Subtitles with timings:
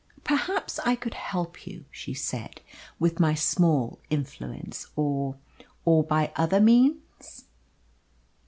[0.23, 2.61] "Perhaps I could help you," she said,
[2.97, 5.35] "with my small influence, or
[5.85, 7.43] or by other means."